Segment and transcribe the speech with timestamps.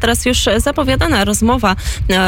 [0.00, 1.76] Teraz już zapowiadana rozmowa,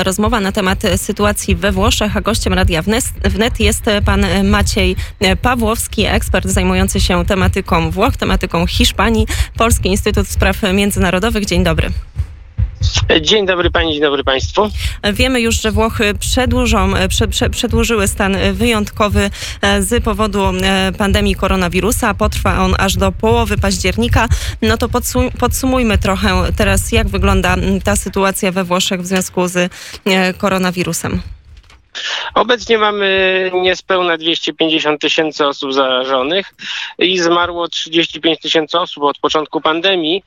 [0.02, 2.82] rozmowa na temat sytuacji we Włoszech, a gościem Radia
[3.24, 4.96] Wnet jest pan Maciej
[5.42, 9.26] Pawłowski, ekspert zajmujący się tematyką Włoch, tematyką Hiszpanii,
[9.56, 11.44] Polski Instytut Spraw Międzynarodowych.
[11.44, 11.90] Dzień dobry.
[13.20, 14.70] Dzień dobry Pani, dzień dobry Państwu.
[15.12, 19.30] Wiemy już, że Włochy przedłużą, prze, prze, przedłużyły stan wyjątkowy
[19.62, 22.14] e, z powodu e, pandemii koronawirusa.
[22.14, 24.28] Potrwa on aż do połowy października.
[24.62, 24.88] No to
[25.38, 29.72] podsumujmy trochę teraz, jak wygląda ta sytuacja we Włoszech w związku z
[30.04, 31.20] e, koronawirusem.
[32.34, 36.54] Obecnie mamy niespełna 250 tysięcy osób zarażonych
[36.98, 40.22] i zmarło 35 tysięcy osób od początku pandemii.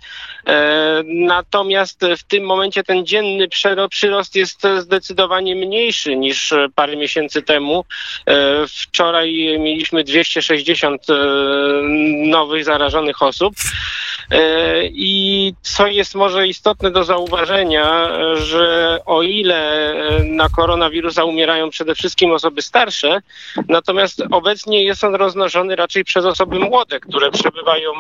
[0.47, 3.47] E, natomiast w tym momencie ten dzienny
[3.89, 7.85] przyrost jest zdecydowanie mniejszy niż parę miesięcy temu.
[8.25, 8.33] E,
[8.67, 11.13] wczoraj mieliśmy 260 e,
[12.27, 13.53] nowych zarażonych osób.
[14.83, 22.31] I co jest może istotne do zauważenia, że o ile na koronawirusa umierają przede wszystkim
[22.31, 23.19] osoby starsze,
[23.67, 27.91] natomiast obecnie jest on roznoszony raczej przez osoby młode, które przebywają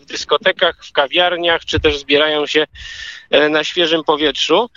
[0.00, 2.66] w dyskotekach, w kawiarniach, czy też zbierają się
[3.30, 4.70] e, na świeżym powietrzu.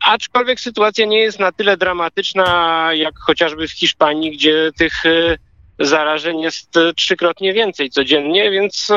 [0.00, 5.36] Aczkolwiek sytuacja nie jest na tyle dramatyczna, jak chociażby w Hiszpanii, gdzie tych e,
[5.78, 8.92] zarażeń jest e, trzykrotnie więcej codziennie, więc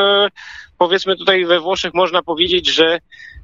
[0.78, 3.00] powiedzmy tutaj we Włoszech można powiedzieć, że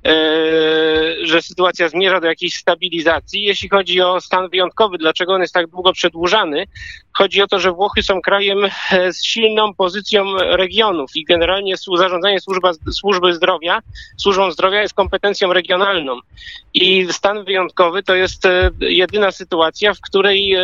[0.05, 3.44] E, że sytuacja zmierza do jakiejś stabilizacji.
[3.44, 6.66] Jeśli chodzi o stan wyjątkowy, dlaczego on jest tak długo przedłużany,
[7.17, 8.57] chodzi o to, że Włochy są krajem
[8.91, 13.80] e, z silną pozycją regionów i generalnie zarządzanie służba, służby zdrowia,
[14.17, 16.19] służbą zdrowia jest kompetencją regionalną.
[16.73, 20.55] I stan wyjątkowy to jest e, jedyna sytuacja, w której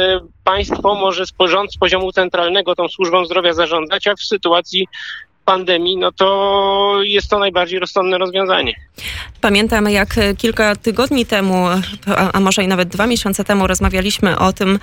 [0.43, 1.31] państwo może z
[1.79, 4.87] poziomu centralnego tą służbą zdrowia zarządzać, a w sytuacji
[5.45, 8.73] pandemii, no to jest to najbardziej rozsądne rozwiązanie.
[9.41, 11.65] Pamiętam, jak kilka tygodni temu,
[12.33, 14.79] a może i nawet dwa miesiące temu rozmawialiśmy o tym,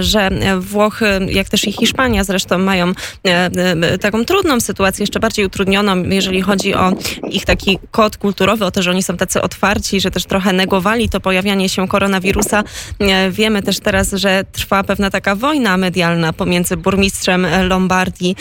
[0.00, 5.46] że Włochy, jak też i Hiszpania zresztą mają e, e, taką trudną sytuację, jeszcze bardziej
[5.46, 6.92] utrudnioną, jeżeli chodzi o
[7.30, 11.08] ich taki kod kulturowy, o to, że oni są tacy otwarci, że też trochę negowali
[11.08, 12.64] to pojawianie się koronawirusa.
[13.00, 18.36] E, wiemy też teraz, że trwa pewna taka wojna medialna pomiędzy burmistrzem Lombardii,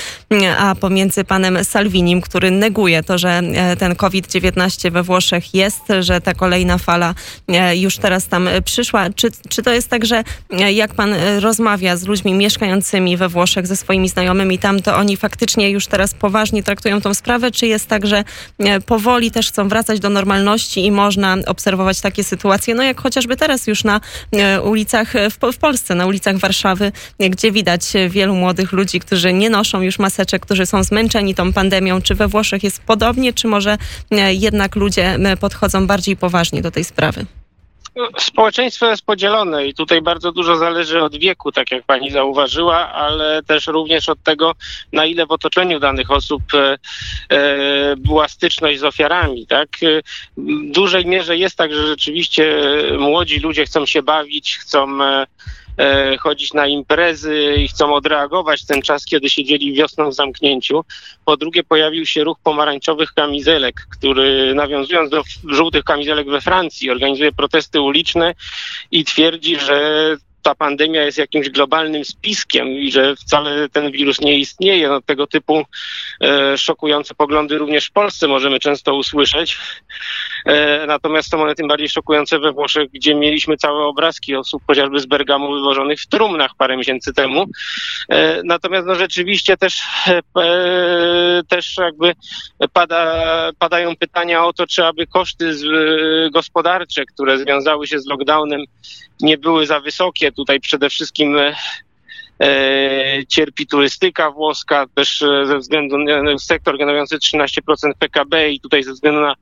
[0.57, 6.21] a pomiędzy panem Salvinim, który neguje to, że e, ten COVID-19 we Włoszech jest, że
[6.21, 7.15] ta kolejna fala
[7.47, 9.09] e, już teraz tam przyszła.
[9.09, 13.67] Czy, czy to jest tak, że e, jak pan rozmawia z ludźmi mieszkającymi we Włoszech,
[13.67, 17.87] ze swoimi znajomymi tam, to oni faktycznie już teraz poważnie traktują tą sprawę, czy jest
[17.87, 18.23] tak, że
[18.85, 23.67] powoli też chcą wracać do normalności i można obserwować takie sytuacje, no jak chociażby teraz
[23.67, 24.01] już na
[24.63, 29.81] ulicach w, w Polsce, na ulicach Warszawy, gdzie widać wielu młodych ludzi, którzy nie noszą
[29.81, 32.01] już maseczek, którzy są zmęczeni tą pandemią.
[32.01, 33.77] Czy we Włoszech jest podobnie, czy może
[34.11, 37.25] e, jednak ludzie e, podchodzą bardziej poważnie do tej sprawy?
[38.17, 43.43] Społeczeństwo jest podzielone i tutaj bardzo dużo zależy od wieku, tak jak pani zauważyła, ale
[43.43, 44.55] też również od tego,
[44.93, 46.77] na ile w otoczeniu danych osób e,
[47.97, 49.47] była styczność z ofiarami.
[49.47, 49.69] Tak?
[50.37, 52.61] W dużej mierze jest tak, że rzeczywiście
[52.99, 54.97] młodzi ludzie chcą się bawić, chcą
[56.19, 60.85] chodzić na imprezy i chcą odreagować ten czas, kiedy siedzieli wiosną w zamknięciu.
[61.25, 67.31] Po drugie, pojawił się ruch pomarańczowych kamizelek, który nawiązując do żółtych kamizelek we Francji, organizuje
[67.31, 68.33] protesty uliczne
[68.91, 74.37] i twierdzi, że ta pandemia jest jakimś globalnym spiskiem i że wcale ten wirus nie
[74.37, 74.89] istnieje.
[74.89, 75.65] No, tego typu
[76.23, 79.57] e, szokujące poglądy również w Polsce możemy często usłyszeć.
[80.45, 84.99] E, natomiast są one tym bardziej szokujące we Włoszech, gdzie mieliśmy całe obrazki osób chociażby
[84.99, 87.45] z Bergamu wywożonych w trumnach parę miesięcy temu.
[88.09, 90.21] E, natomiast no, rzeczywiście też, e,
[91.43, 92.15] też jakby
[92.73, 98.07] pada, padają pytania o to, czy aby koszty z, e, gospodarcze, które związały się z
[98.07, 98.61] lockdownem,
[99.21, 100.31] nie były za wysokie.
[100.31, 101.55] Tutaj przede wszystkim e,
[103.27, 107.59] cierpi turystyka włoska, też e, ze względu na sektor generujący 13%
[107.99, 109.35] PKB i tutaj ze względu na,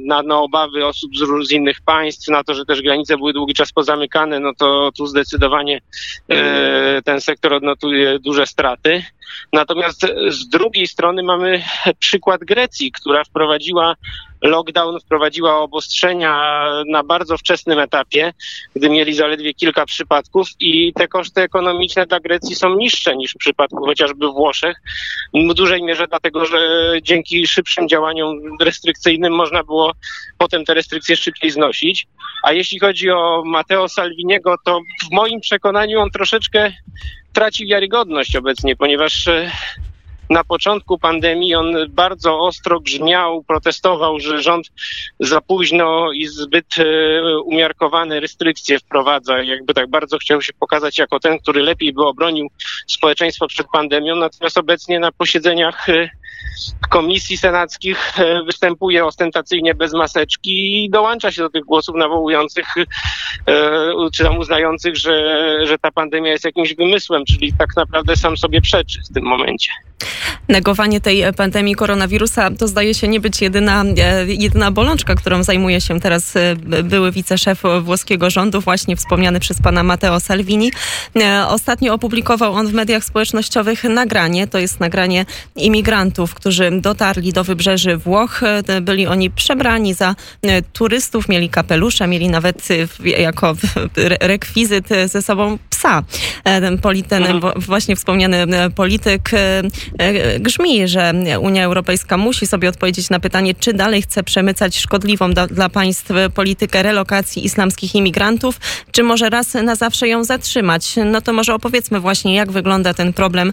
[0.00, 3.54] na, na obawy osób z, z, innych państw, na to, że też granice były długi
[3.54, 5.80] czas pozamykane, no to tu zdecydowanie
[7.04, 9.04] ten sektor odnotuje duże straty.
[9.52, 11.62] Natomiast z drugiej strony mamy
[11.98, 13.94] przykład Grecji, która wprowadziła
[14.42, 18.32] lockdown, wprowadziła obostrzenia na bardzo wczesnym etapie,
[18.76, 23.38] gdy mieli zaledwie kilka przypadków i te koszty ekonomiczne dla Grecji są niższe niż w
[23.38, 24.76] przypadku chociażby Włoszech.
[25.50, 26.58] W dużej mierze dlatego, że
[27.02, 29.92] dzięki szybszym działaniom restrykcyjnym można było
[30.38, 32.06] potem te restrykcje szybciej znosić.
[32.42, 36.72] A jeśli chodzi o Matteo Salviniego, to w moim przekonaniu on troszeczkę
[37.32, 39.28] traci wiarygodność obecnie, ponieważ
[40.32, 44.66] na początku pandemii on bardzo ostro grzmiał, protestował, że rząd
[45.20, 46.66] za późno i zbyt
[47.44, 49.42] umiarkowane restrykcje wprowadza.
[49.42, 52.48] Jakby tak bardzo chciał się pokazać jako ten, który lepiej by obronił
[52.86, 54.16] społeczeństwo przed pandemią.
[54.16, 55.86] Natomiast obecnie na posiedzeniach
[56.92, 62.84] komisji senackich e, występuje ostentacyjnie bez maseczki i dołącza się do tych głosów nawołujących e,
[64.14, 68.60] czy tam uznających, że, że ta pandemia jest jakimś wymysłem, czyli tak naprawdę sam sobie
[68.60, 69.70] przeczy w tym momencie.
[70.48, 75.80] Negowanie tej pandemii koronawirusa to zdaje się nie być jedyna, e, jedyna bolączka, którą zajmuje
[75.80, 76.34] się teraz
[76.84, 80.72] były wiceszef włoskiego rządu, właśnie wspomniany przez pana Matteo Salvini.
[81.48, 85.24] Ostatnio opublikował on w mediach społecznościowych nagranie, to jest nagranie
[85.56, 88.42] imigrantów, którzy dotarli do wybrzeży Włoch.
[88.42, 93.54] E, byli oni przebrani za e, turystów, mieli kapelusze, mieli nawet e, jako
[94.20, 96.02] rekwizyt ze sobą psa.
[96.44, 96.78] Ten,
[97.08, 97.60] ten mhm.
[97.60, 99.30] właśnie wspomniany polityk
[100.40, 105.46] grzmi, że Unia Europejska musi sobie odpowiedzieć na pytanie, czy dalej chce przemycać szkodliwą do,
[105.46, 108.60] dla państw politykę relokacji islamskich imigrantów,
[108.92, 110.94] czy może raz na zawsze ją zatrzymać.
[111.04, 113.52] No to może opowiedzmy właśnie, jak wygląda ten problem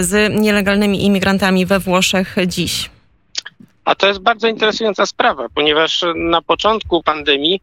[0.00, 2.03] z nielegalnymi imigrantami we Włoszech
[2.46, 2.90] dziś?
[3.84, 7.60] A to jest bardzo interesująca sprawa, ponieważ na początku pandemii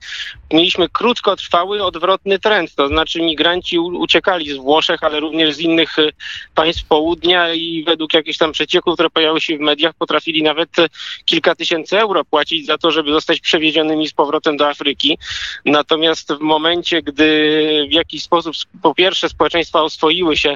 [0.53, 2.75] mieliśmy krótkotrwały, odwrotny trend.
[2.75, 6.11] To znaczy migranci uciekali z Włoszech, ale również z innych y,
[6.55, 10.87] państw południa i według jakichś tam przecieków, które pojawiły się w mediach, potrafili nawet y,
[11.25, 15.17] kilka tysięcy euro płacić za to, żeby zostać przewiezionymi z powrotem do Afryki.
[15.65, 20.55] Natomiast w momencie, gdy w jakiś sposób po pierwsze społeczeństwa oswoiły się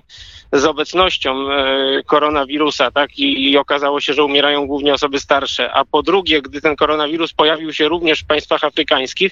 [0.54, 5.86] z obecnością e, koronawirusa, tak, i, i okazało się, że umierają głównie osoby starsze, a
[5.86, 9.32] po drugie, gdy ten koronawirus pojawił się również w państwach afrykańskich,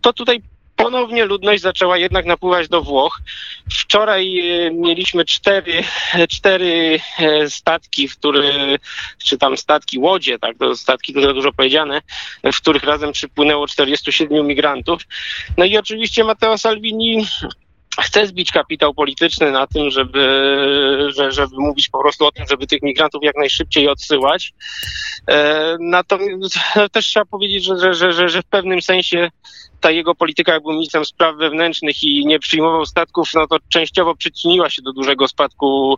[0.00, 0.42] to tutaj
[0.76, 3.20] ponownie ludność zaczęła jednak napływać do Włoch.
[3.70, 5.84] Wczoraj e, mieliśmy cztery,
[6.28, 8.16] cztery e, statki, w
[9.18, 12.02] czy tam statki, łodzie, tak, to statki to dużo powiedziane,
[12.52, 15.02] w których razem przypłynęło 47 migrantów.
[15.56, 17.26] No i oczywiście Matteo Salvini
[18.00, 20.20] chce zbić kapitał polityczny na tym, żeby,
[21.16, 24.54] że, żeby mówić po prostu o tym, żeby tych migrantów jak najszybciej odsyłać.
[25.30, 26.58] E, natomiast
[26.92, 29.30] też trzeba powiedzieć, że, że, że, że w pewnym sensie
[29.84, 34.14] ta jego polityka, jak był ministrem spraw wewnętrznych i nie przyjmował statków, no to częściowo
[34.14, 35.96] przyczyniła się do dużego spadku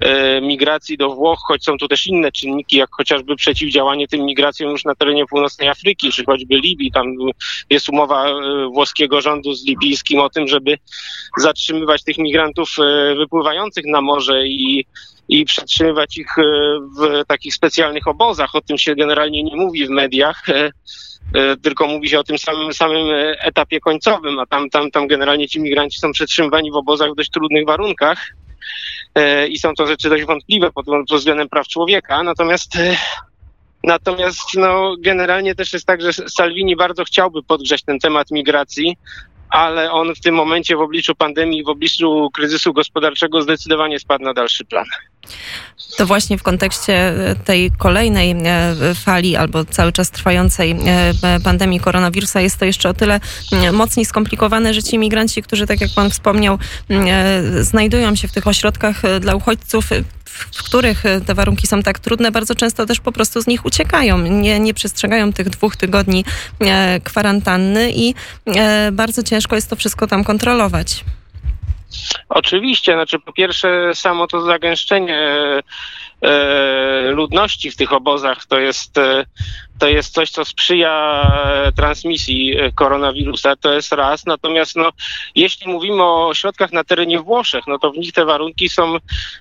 [0.00, 4.70] e, migracji do Włoch, choć są tu też inne czynniki, jak chociażby przeciwdziałanie tym migracjom
[4.70, 6.92] już na terenie północnej Afryki, czy choćby Libii.
[6.92, 7.06] Tam
[7.70, 8.32] jest umowa e,
[8.72, 10.78] włoskiego rządu z libijskim o tym, żeby
[11.38, 14.86] zatrzymywać tych migrantów e, wypływających na morze i
[15.28, 16.42] i przetrzymywać ich e,
[16.98, 18.54] w takich specjalnych obozach.
[18.54, 20.42] O tym się generalnie nie mówi w mediach.
[20.48, 20.70] E,
[21.56, 23.06] tylko mówi się o tym samym, samym
[23.40, 27.30] etapie końcowym, a tam, tam, tam generalnie ci migranci są przetrzymywani w obozach w dość
[27.30, 28.18] trudnych warunkach
[29.48, 32.78] i są to rzeczy dość wątpliwe pod, pod względem praw człowieka, natomiast
[33.84, 38.96] Natomiast no, generalnie też jest tak, że Salvini bardzo chciałby podgrzać ten temat migracji,
[39.50, 44.34] ale on w tym momencie w obliczu pandemii, w obliczu kryzysu gospodarczego zdecydowanie spadł na
[44.34, 44.84] dalszy plan.
[45.96, 51.80] To właśnie w kontekście e, tej kolejnej e, fali albo cały czas trwającej e, pandemii
[51.80, 53.20] koronawirusa jest to jeszcze o tyle
[53.72, 56.58] mocniej skomplikowane, że ci migranci, którzy tak jak pan wspomniał,
[57.60, 59.90] znajdują się w tych ośrodkach dla uchodźców,
[60.38, 64.18] w których te warunki są tak trudne, bardzo często też po prostu z nich uciekają.
[64.18, 66.24] Nie, nie przestrzegają tych dwóch tygodni
[67.04, 68.14] kwarantanny i
[68.92, 71.04] bardzo ciężko jest to wszystko tam kontrolować.
[72.28, 75.18] Oczywiście, znaczy po pierwsze samo to zagęszczenie
[76.22, 79.24] e, ludności w tych obozach to jest, e,
[79.78, 81.26] to jest coś, co sprzyja
[81.76, 84.26] transmisji koronawirusa, to jest raz.
[84.26, 84.90] Natomiast no,
[85.34, 88.96] jeśli mówimy o środkach na terenie Włoszech, no to w nich te warunki są,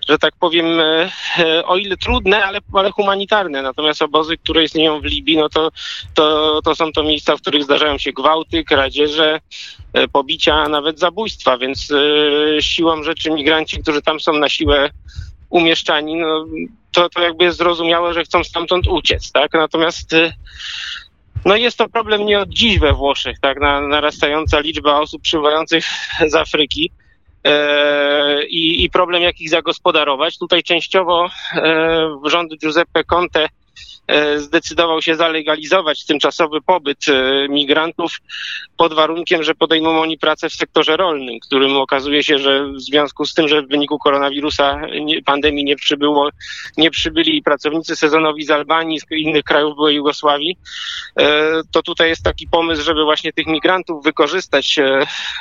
[0.09, 3.61] że tak powiem, e, o ile trudne, ale, ale humanitarne.
[3.61, 5.71] Natomiast obozy, które istnieją w Libii, no to,
[6.13, 9.39] to, to są to miejsca, w których zdarzają się gwałty, kradzieże,
[9.95, 14.89] E, pobicia, a nawet zabójstwa, więc e, siłą rzeczy migranci, którzy tam są na siłę
[15.55, 16.45] umieszczani, no,
[16.91, 19.53] to, to jakby jest zrozumiałe, że chcą stamtąd uciec, tak?
[19.53, 20.33] Natomiast e,
[21.45, 23.59] no jest to problem nie od dziś we Włoszech, tak?
[23.59, 25.85] Na, narastająca liczba osób przybywających
[26.31, 26.91] z Afryki.
[28.49, 30.37] i, i, problem, jak ich zagospodarować.
[30.37, 33.49] Tutaj częściowo e, rząd Giuseppe Conte e,
[34.37, 38.11] zdecydował się zalegalizować tymczasowy pobyt e, migrantów
[38.77, 43.25] pod warunkiem, że podejmą oni pracę w sektorze rolnym, którym okazuje się, że w związku
[43.25, 44.81] z tym, że w wyniku koronawirusa
[45.25, 46.29] pandemii nie przybyło,
[46.77, 50.57] nie przybyli pracownicy sezonowi z Albanii, z innych krajów byłej Jugosławii,
[51.71, 54.79] to tutaj jest taki pomysł, żeby właśnie tych migrantów wykorzystać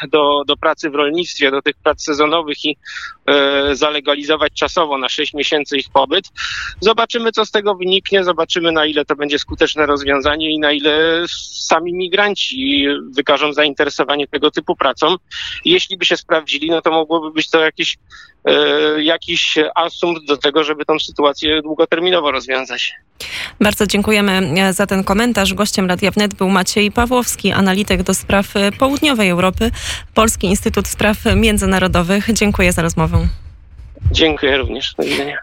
[0.08, 2.76] do, do pracy w rolnictwie, do tych prac sezonowych i
[3.72, 6.24] zalegalizować czasowo na 6 miesięcy ich pobyt.
[6.80, 11.24] Zobaczymy, co z tego wyniknie, zobaczymy, na ile to będzie skuteczne rozwiązanie i na ile
[11.52, 15.16] sami migranci wykażą zainteresowanie tego typu pracą.
[15.64, 17.96] Jeśli by się sprawdzili, no to mogłoby być to jakiś,
[18.44, 22.92] e, jakiś asumpt do tego, żeby tą sytuację długoterminowo rozwiązać.
[23.60, 25.54] Bardzo dziękujemy e, za ten komentarz.
[25.54, 29.70] Gościem Radia Wnet był Maciej Pawłowski, analityk do spraw południowej Europy,
[30.14, 32.32] Polski Instytut Spraw Międzynarodowych.
[32.32, 33.28] Dziękuję za rozmowę.
[34.12, 34.94] Dziękuję również.
[34.94, 35.38] Do widzenia.